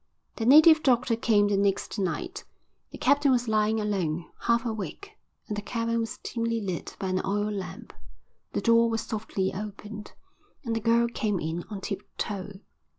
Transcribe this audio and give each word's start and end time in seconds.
The 0.37 0.47
native 0.47 0.81
doctor 0.81 1.15
came 1.15 1.47
the 1.47 1.57
next 1.57 1.99
night. 1.99 2.43
The 2.89 2.97
captain 2.97 3.31
was 3.31 3.47
lying 3.47 3.79
alone, 3.79 4.25
half 4.39 4.65
awake, 4.65 5.11
and 5.47 5.55
the 5.55 5.61
cabin 5.61 5.99
was 5.99 6.17
dimly 6.23 6.59
lit 6.59 6.95
by 6.97 7.09
an 7.09 7.21
oil 7.23 7.51
lamp. 7.51 7.93
The 8.53 8.61
door 8.61 8.89
was 8.89 9.01
softly 9.01 9.53
opened 9.53 10.13
and 10.65 10.75
the 10.75 10.79
girl 10.79 11.07
came 11.07 11.39
in 11.39 11.65
on 11.69 11.81
tip 11.81 12.01
toe. 12.17 12.61